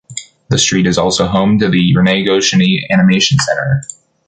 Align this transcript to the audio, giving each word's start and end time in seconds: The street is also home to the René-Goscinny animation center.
The 0.49 0.57
street 0.57 0.87
is 0.87 0.97
also 0.97 1.27
home 1.27 1.59
to 1.59 1.69
the 1.69 1.93
René-Goscinny 1.93 2.89
animation 2.89 3.37
center. 3.37 3.83